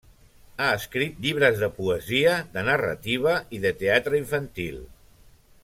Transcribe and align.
Ha 0.61 0.69
escrit 0.77 1.19
llibres 1.25 1.59
de 1.63 1.69
poesia, 1.75 2.33
de 2.57 2.63
narrativa 2.71 3.35
i 3.59 3.61
de 3.67 3.73
teatre 3.83 4.23
infantil. 4.23 4.81